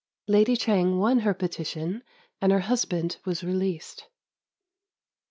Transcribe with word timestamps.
[Lady 0.27 0.57
Chang 0.57 0.97
won 0.97 1.19
her 1.19 1.31
petition 1.35 2.01
and 2.41 2.51
her 2.51 2.61
husband 2.61 3.17
was 3.23 3.43
re 3.43 3.53
leased. 3.53 4.07